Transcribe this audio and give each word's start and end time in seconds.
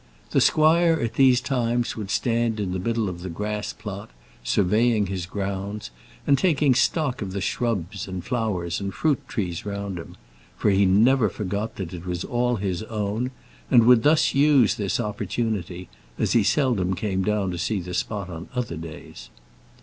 The 0.31 0.41
squire 0.41 0.99
at 0.99 1.13
these 1.13 1.39
times 1.41 1.95
would 1.95 2.09
stand 2.09 2.59
in 2.59 2.71
the 2.71 2.79
middle 2.79 3.07
of 3.07 3.21
the 3.21 3.29
grass 3.29 3.71
plot, 3.71 4.09
surveying 4.43 5.05
his 5.05 5.27
grounds, 5.27 5.91
and 6.25 6.39
taking 6.39 6.73
stock 6.73 7.21
of 7.21 7.33
the 7.33 7.39
shrubs, 7.39 8.07
and 8.07 8.25
flowers, 8.25 8.79
and 8.81 8.91
fruit 8.91 9.21
trees 9.27 9.63
round 9.63 9.99
him; 9.99 10.17
for 10.57 10.71
he 10.71 10.87
never 10.87 11.29
forgot 11.29 11.75
that 11.75 11.93
it 11.93 12.07
was 12.07 12.23
all 12.23 12.55
his 12.55 12.81
own, 12.81 13.29
and 13.69 13.83
would 13.83 14.01
thus 14.01 14.33
use 14.33 14.73
this 14.73 14.99
opportunity, 14.99 15.87
as 16.17 16.31
he 16.33 16.41
seldom 16.41 16.95
came 16.95 17.21
down 17.23 17.51
to 17.51 17.59
see 17.59 17.79
the 17.79 17.93
spot 17.93 18.27
on 18.27 18.49
other 18.55 18.77
days. 18.77 19.29